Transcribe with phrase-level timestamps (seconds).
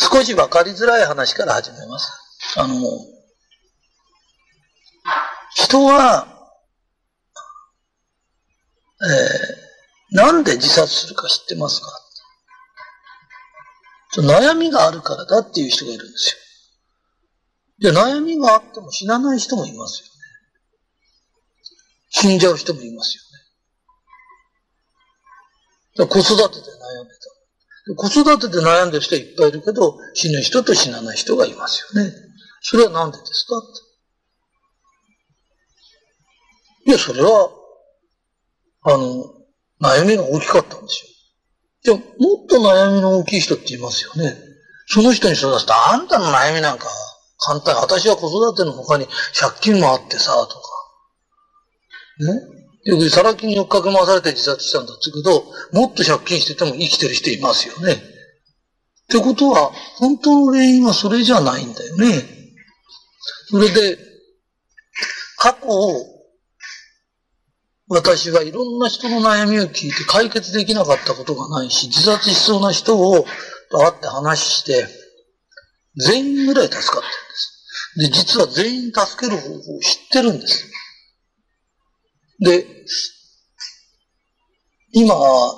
[0.00, 2.10] 少しわかりづらい話から始めます。
[2.56, 2.74] あの、
[5.54, 6.26] 人は、
[9.02, 11.88] えー、なんで自殺するか知ってますか？
[14.22, 16.34] 悩みがあるからだっていう人がいるんです
[17.82, 17.92] よ。
[17.92, 20.10] で、悩みがあっても死なない人もいますよね。
[22.08, 23.16] 死んじゃう人もいます
[25.98, 26.08] よね。
[26.08, 26.60] 子育てで悩んでた。
[27.96, 32.12] 子育てで悩んでる人はいっぱいいるけど、死ぬ人と死なない人がいますよね。
[32.60, 33.54] それはなんでですか
[36.86, 37.50] いや、それは、
[38.82, 39.24] あの、
[39.80, 41.10] 悩みが大きかったんですよ。
[41.82, 42.00] じゃも
[42.44, 44.36] っと悩みの大きい人って言いますよね。
[44.86, 46.86] その人に育てたあんたの悩みなんか
[47.38, 47.76] 簡単。
[47.76, 49.06] 私は子育ての他に
[49.38, 50.60] 借金もあってさ、とか。
[52.18, 55.44] ねよくサラ金に追っかけ回されて自殺したんだって言うけど、
[55.78, 57.92] もっと借金してても生きてる人いますよね。
[57.92, 57.96] っ
[59.08, 62.24] てことは、本当の原因はそれじゃないんだよね。
[63.50, 63.98] それで、
[65.36, 66.20] 過去を
[67.88, 73.24] 私はいろんな人の悩みを聞いて解決できなかったことがないし、自殺しそうな人を
[73.72, 74.86] 会って話して、
[75.96, 77.00] 全員ぐらい助かっ
[77.96, 78.36] てるんです。
[78.36, 80.70] で、実は全員助ける方法を知ってるんです。
[82.40, 82.66] で、
[84.92, 85.14] 今、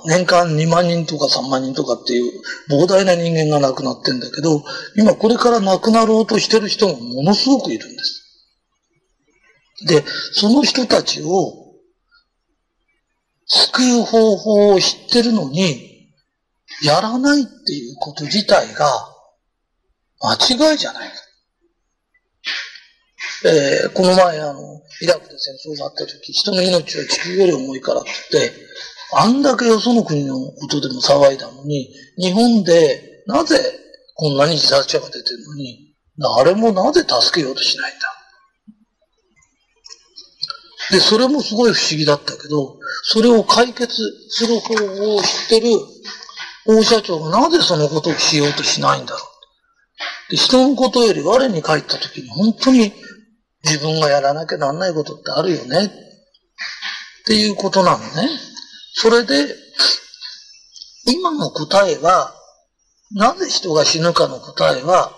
[0.07, 4.63] 年間2万人とか3万人とかっていう膨大な人間が亡くなってんだけど、
[4.97, 8.23] 今これから亡くなろうとしてる人もものすごくいるんです。
[9.87, 11.63] で、その人たちを
[13.47, 16.11] 救う方法を知ってるのに、
[16.83, 18.87] やらないっていうこと自体が
[20.21, 21.15] 間違いじゃないか。
[23.45, 28.53] えー、この前あの、イラクで戦争があった時、人の命は地球より重いからって言って、
[29.15, 33.59] あんだけよその国のことでも騒いだのに、日本でなぜ
[34.15, 38.09] こんなに自殺者が出てるのに、誰もなぜ助けようとしないんだ？
[40.91, 43.95] で、それもすごい不思議だったけど、それを解決
[44.29, 45.71] する方法を知ってる
[46.67, 49.23] 大社長がなぜそのことをしようとしないんだろう？
[50.31, 52.93] で人のことより我に返った時に本当に
[53.65, 55.85] 自分がやらなきゃなんないことってあるよね。
[55.85, 58.29] っていうことなのね。
[58.95, 59.55] それで、
[61.07, 62.35] 今の答えは、
[63.13, 65.13] なぜ人が死ぬかの答えは、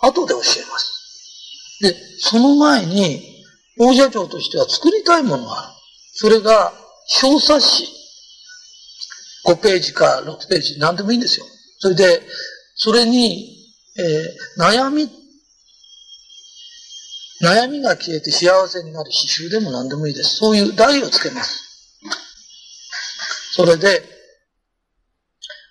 [0.00, 1.78] 後で教えます。
[1.80, 3.22] で、その前に、
[3.78, 5.72] 大社長としては作りたいものがある。
[6.12, 6.72] それが、
[7.06, 7.88] 小冊子。
[9.46, 11.46] 5ページか6ページ、何でもいいんですよ。
[11.78, 12.22] それで、
[12.76, 13.54] それに、
[13.98, 15.10] えー、悩み、
[17.44, 20.36] 悩みが消えて幸せになる刺繍でも何でもいいです。
[20.36, 22.00] そういう題をつけます。
[23.52, 24.02] それで、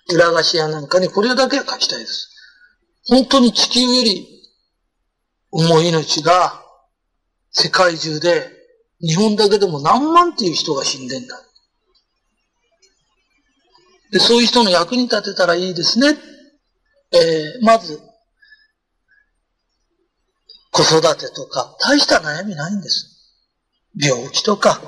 [0.08, 2.30] 裏菓子屋なんかにこれだけは書きたいです。
[3.08, 4.42] 本当に地球より
[5.50, 6.62] 重い命が
[7.50, 8.50] 世界中で
[9.00, 11.36] 日本だけでも何万っていう人が死んでんだ。
[14.12, 16.16] でそういう人の役に立てたらいいですね。
[17.12, 18.00] えー、まず、
[20.74, 23.32] 子育てとか、大した悩みないんです。
[23.96, 24.82] 病気とか、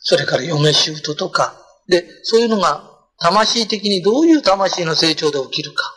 [0.00, 1.56] それから嫁姑とか、
[1.88, 2.84] で、そういうのが
[3.18, 5.94] 魂的にどういう魂の成長で起きるか、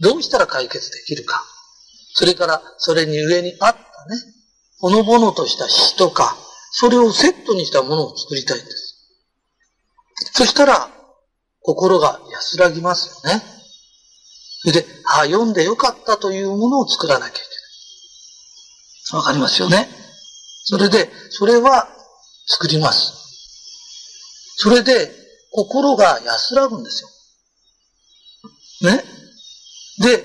[0.00, 1.44] どうしたら解決できるか、
[2.14, 3.80] それからそれに上にあったね、
[4.80, 6.36] ほのぼのとした死とか、
[6.72, 8.96] それをセットにしたものを作りたいんです。
[10.32, 10.90] そしたら、
[11.60, 13.53] 心が安らぎますよね。
[14.72, 19.20] で、あ、読んでよかったというものを作らなきゃいけない。
[19.20, 19.88] わかりますよね。
[20.64, 21.88] それで、それは
[22.46, 23.12] 作ります。
[24.56, 25.10] それで、
[25.52, 27.02] 心が安らぐんです
[28.82, 28.90] よ。
[28.90, 29.04] ね。
[29.98, 30.24] で、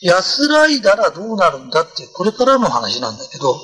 [0.00, 3.54] 安らいだらどうなるんだって、これからの話なんだけど、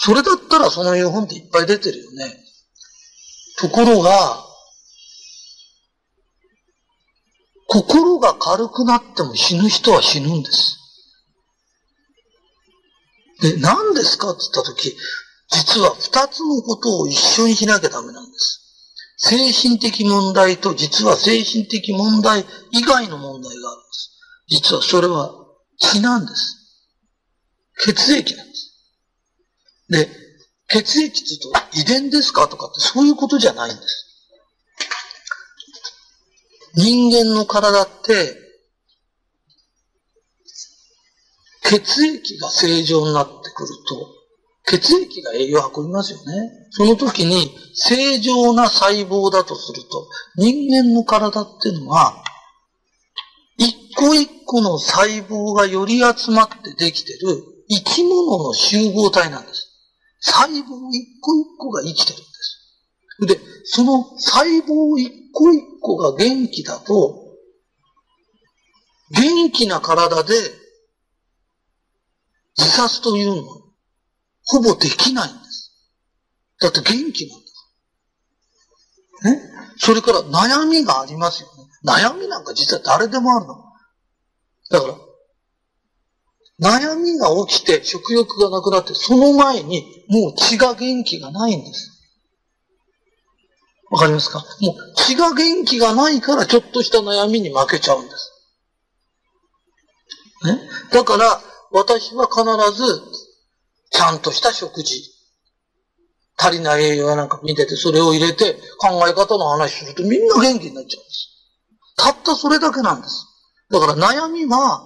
[0.00, 2.44] それだったらそのいう本っていっぱい出てるよね。
[3.58, 4.44] ところが、
[7.68, 10.78] 心が軽くなっても死ぬ人は死ぬんです。
[13.42, 14.96] で、何ですかって言ったとき、
[15.50, 18.64] 実は二つのことを一緒にしなきゃダメなんです。
[19.18, 24.10] 精神的問題と実は精神的問題以外の問題があるんです。
[24.48, 25.34] 実はそれは
[25.78, 26.56] 血なんです。
[27.80, 28.72] 血液なんです。
[29.90, 30.08] で、
[30.68, 34.07] 血液って言うと遺伝ですかとかってそういうことじゃないんです。
[36.78, 38.36] 人間の体って、
[41.64, 44.18] 血液が正常になってくると、
[44.64, 46.50] 血液が栄養を運びますよね。
[46.70, 52.22] その時に正常な細胞だとすると、人間の体っていうのは、
[53.56, 59.68] 一個一個の細胞がより集まってできてる生き物の集合体なんです。
[60.20, 60.54] 細胞
[60.92, 62.18] 一個一個が生きてる
[63.26, 63.47] んです。
[63.47, 67.36] で、その細胞一個一個が元気だと、
[69.10, 70.34] 元気な体で
[72.56, 73.62] 自殺というのは
[74.46, 75.72] ほぼできないんです。
[76.60, 77.40] だって元気なん
[79.30, 79.30] だ。
[79.30, 79.42] ね？
[79.76, 81.64] それから悩みがありますよね。
[81.84, 83.54] 悩みなんか実は誰でもあるの。
[84.70, 84.86] だか
[86.58, 91.97] ら、悩みが起きて食欲がなくなって、その前にもう血が元気がないんです。
[93.90, 94.44] わかりますか？
[94.60, 98.32] もう血が元気がないからちょっとした悩みに負けちゃうんです。
[100.44, 100.60] ね？
[100.92, 101.40] だから、
[101.72, 102.44] 私は必
[102.76, 103.00] ず
[103.90, 105.02] ちゃんとした食事。
[106.40, 111.28] 足りない栄養なんか見てて、それを入れて考え方の話するとみんな元気になっちゃうんです。
[111.96, 113.26] たったそれだけなんです。
[113.70, 114.84] だから悩みは、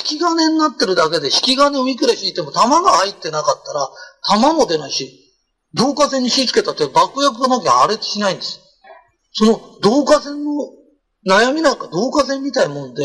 [0.00, 3.88] 引き金になってるだけで、引き金をいくら引いても玉が入ってなかったら、
[4.40, 5.23] 玉も出ないし、
[5.74, 8.60] 導火線に火つけたって爆薬がなきゃ破裂しないんです。
[9.32, 10.50] その導火線の
[11.26, 13.04] 悩みなんか導火線みたいなもんで、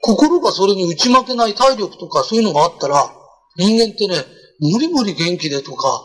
[0.00, 3.10] 心がそれに打ち負けない体力とかそういうのがあったら、
[3.56, 4.16] 人間ってね、
[4.60, 6.02] 無理無理元気でとか、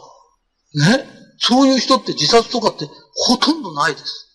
[0.76, 1.06] ね、
[1.40, 4.28] そういう人って自殺とかってほとんどないです。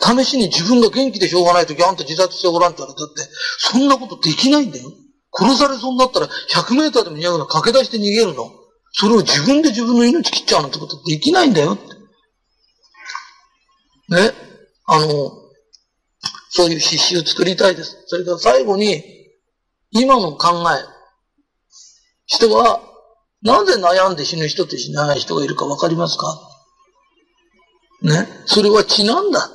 [0.00, 4.90] 試しに自分が元気でしょうがないときあんた自殺してごらんって言われたって、そんなことできないんだよ。
[5.34, 8.61] 殺されそうになったら100メーターでも200の駆け出して逃げるの。
[8.92, 11.74] それを自分で自分の命切っちゃうなんてことできないんだよ。
[11.74, 11.80] ね？
[14.86, 15.32] あの、
[16.50, 18.04] そういう詩集を作りたいです。
[18.06, 19.02] それから最後に、
[19.92, 20.84] 今の考え、
[22.26, 22.82] 人は、
[23.42, 26.38] なぜ悩んで死ぬ人と死なない人がいるかわかりますか？
[28.02, 28.28] ね？
[28.46, 29.40] それは血なんだ。
[29.40, 29.52] だか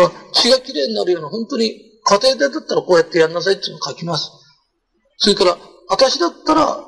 [0.00, 4.30] ら血がきれいになるような、本当に家庭でだったらこうやってやんなさいっていうのを書きます。
[5.18, 5.58] それから、
[5.88, 6.84] 私だったら、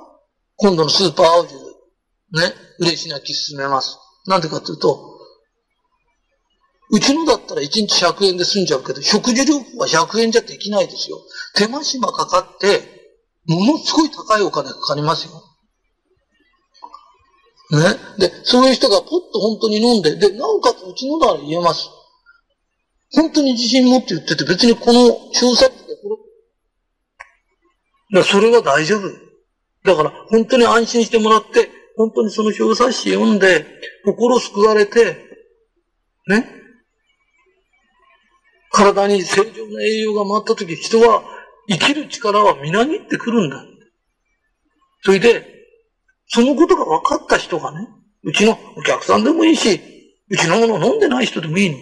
[0.59, 3.97] 今度のスーパー青汁、ね、嬉し泣き進めます。
[4.27, 5.19] なんでかっていうと、
[6.91, 11.19] うちのだったら1日100円で済んじゃうけど、食事療法は100円じゃできないですよ。
[11.55, 12.83] 手間暇かかって、
[13.47, 15.43] ものすごい高いお金かかりますよ。
[17.71, 17.97] ね？
[18.19, 21.89] で、そういう人がポッと本当に飲んで、で、なおかつうちのなら言えます。
[23.13, 26.19] 本当に自信持って言ってて、別にこの小冊子でこ
[28.13, 29.28] れ、それは大丈夫。
[29.89, 33.65] だから、本当に安心してもらって、本当にその小冊子読んで、
[34.05, 35.17] 心救われて、
[36.29, 36.47] ね。
[38.71, 41.23] 体に正常な栄養が回った時、人は
[41.69, 43.65] 生きる力はみなぎってくるんだ。
[45.05, 45.47] それで、
[46.27, 47.89] そのことが分かった人がね、
[48.25, 49.81] うちのお客さんでもいいし、
[50.29, 51.79] うちのものを飲んでない人でもいいの。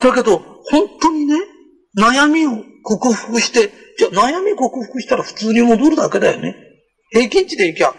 [0.00, 1.36] だけど、本当にね、
[1.96, 6.69] 悩みを克服して、じゃあ悩み克服したら普通に戻るだけだよね。
[7.10, 7.92] 平均値でいきゃ、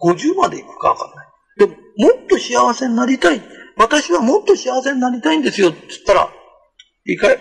[0.00, 1.26] 50までいくかわかんない。
[1.58, 3.42] でも、もっと幸せになりたい。
[3.76, 6.28] 私はもっと幸せになりたいんですよ、つったら、
[7.06, 7.38] いいかい？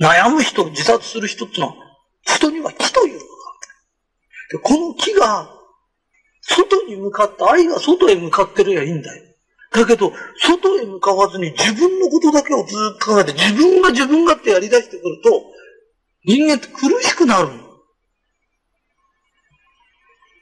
[0.00, 1.74] 悩む人、自殺する人ってのは、
[2.22, 4.58] 人には木というのがある。
[4.58, 5.48] で、この木が、
[6.40, 9.22] 外に向かって、愛が外へ向かってるやいいんだよ。
[9.72, 15.44] だけど、外へ向かわずに自分のことだけをずっと考えて、自分が自分がってやり出してくると、
[16.24, 17.71] 人間って苦しくなるの。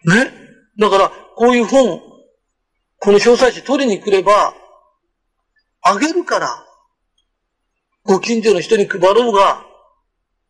[0.05, 0.33] ね？
[0.79, 2.01] だから、こういう本、
[2.99, 4.55] この詳細誌取りに来れば、
[5.83, 6.49] あげるから、
[8.05, 9.65] ご近所の人に配ろうが、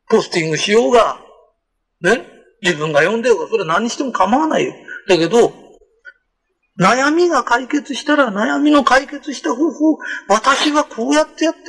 [0.08, 1.20] ポスティングしようが、
[2.00, 2.26] ね、
[2.62, 4.72] 自分が読んでようが、それは何しても構わないよ。
[5.08, 5.52] だけど、
[6.78, 11.60] 悩みが解決したら悩みの解決した方法、私はこうやってやって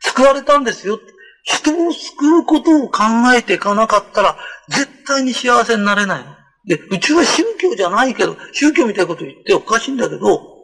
[0.00, 0.98] 救われたんですよ。
[1.42, 3.02] 人を救うことを考
[3.36, 4.36] えていかなかったら、
[4.68, 6.24] 絶対に幸せになれない。
[6.66, 10.54] で、うちは宗教じゃないけど、宗教みたいなこと言っておかしいんだけど、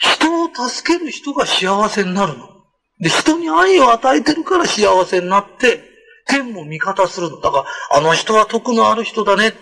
[0.00, 2.48] 人を助ける人が幸せになるの。
[3.00, 5.82] で、人に愛を与えてるから幸せになって、
[6.26, 7.40] 天も味方するの。
[7.40, 9.52] だから、あの人は徳のある人だね。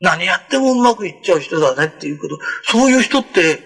[0.00, 3.60] 何やってもうまくいっちゃう人だねって言うけど、そういう人って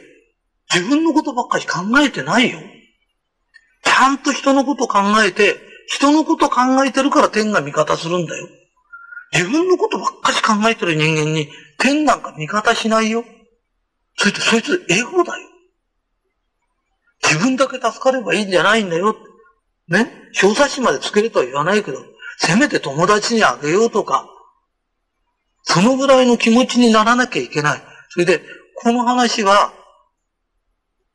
[0.73, 2.59] 自分のことばっかり考えてないよ。
[3.85, 5.56] ちゃんと人のこと考えて、
[5.87, 8.49] 人のこと考えてるから天が味方するんだよ。
[9.33, 13.25] 自分のことばっかし考えてる人間に天なんか味方しないよ。
[14.16, 15.49] そいつ、そいつエゴだよ。
[17.23, 19.16] 自分だけ助かればいいんじゃないんだよ。
[19.88, 20.12] ね？
[20.33, 21.99] 小冊子までつけるとは言わないけど、
[22.38, 24.28] せめて友達にあげようとか、
[25.62, 27.83] そのぐらいの気持ちにならなきゃいけない。
[28.11, 28.43] それで、
[28.76, 29.73] この話は、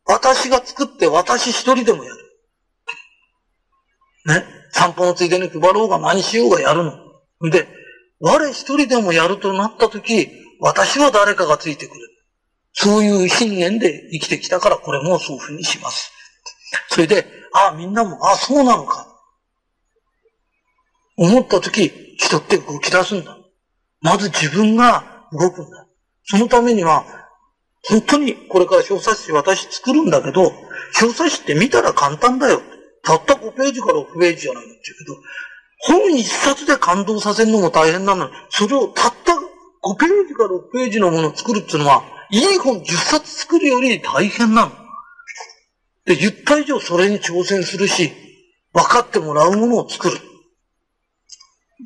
[0.05, 2.17] 私が作って私一人でもやる。
[4.25, 4.45] ね？
[4.71, 6.91] 散歩のついでに配ろうが何しようがやるの。
[7.49, 7.67] で、
[8.19, 11.99] 我一人でもやるとなったとき、私は誰かがついてくる。
[12.73, 16.11] そういう信念で生きてきたからこれもそういうふうにします。
[16.89, 19.07] それで、ああ、みんなも、ああ、そうなのか。
[21.17, 23.37] 思ったとき、人って動き出すんだ。
[24.01, 25.87] まず自分が動くんだ。
[26.25, 27.05] そのためには、
[27.87, 30.51] 本当にこれから小冊子私作るんだけど、
[30.93, 32.61] 小冊子って見たら簡単だよ。
[33.03, 35.17] たった5ページから6ページじゃないのって言うけど、
[35.87, 44.71] 本一冊で感動させるのも大変なのに、それをたった5ページか6ページのものを作るっていうのは、いい本10冊作るより大変なの。
[46.05, 48.11] で、言った以上それに挑戦するし、
[48.73, 50.15] 分かってもらうものを作る。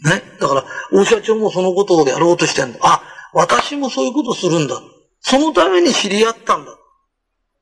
[0.05, 0.21] ね？
[0.39, 2.79] だから、大社長もそのことをやろうとしてんだ。
[2.81, 4.81] あ、私もそういうことするんだ。
[5.21, 6.71] そのために知り合ったんだ。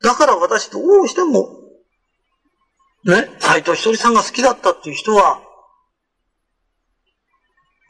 [0.01, 1.49] だから私どうしても、
[3.05, 5.41] ね、斎藤ひとりさんが好きだったっていう人は、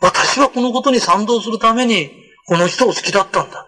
[0.01, 2.09] 私はこのことに賛同するために、
[2.47, 3.67] この人を好きだったんだ。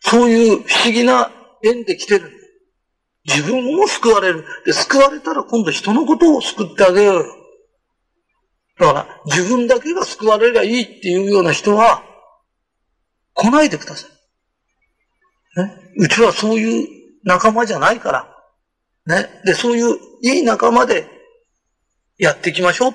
[0.00, 1.30] そういう不思議な
[1.64, 2.30] 縁で来てる。
[3.24, 4.44] 自分も救われる。
[4.64, 7.24] で、救われたら今度人のことを救ってあげようよ。
[8.78, 12.02] だから、自分だけが救われりゃいいっていうような人は、
[13.34, 14.06] 来ないでくださ
[15.56, 15.60] い。
[15.60, 15.72] ね。
[15.96, 16.88] うちはそういう
[17.24, 18.36] 仲間じゃないから。
[19.06, 19.28] ね。
[19.44, 21.08] で、そういういい仲間で
[22.18, 22.94] やっていきましょう。